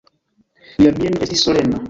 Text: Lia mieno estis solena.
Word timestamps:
Lia 0.81 0.95
mieno 1.03 1.23
estis 1.27 1.47
solena. 1.51 1.79